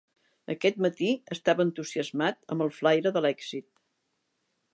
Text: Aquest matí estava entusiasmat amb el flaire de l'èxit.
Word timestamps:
Aquest 0.53 0.79
matí 0.85 1.09
estava 1.35 1.63
entusiasmat 1.67 2.41
amb 2.57 2.67
el 2.67 2.73
flaire 2.79 3.13
de 3.19 3.27
l'èxit. 3.27 3.69